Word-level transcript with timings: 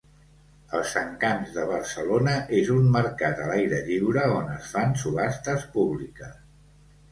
Els 0.77 0.93
encants 1.01 1.51
de 1.57 1.65
Barcelona 1.71 2.33
és 2.61 2.73
un 2.77 2.89
mercat 2.97 3.43
a 3.45 3.51
l'aire 3.51 3.83
lliure 3.91 4.25
on 4.41 4.51
es 4.57 4.75
fan 4.75 4.99
subhastes 5.05 5.71
públiques. 5.79 6.45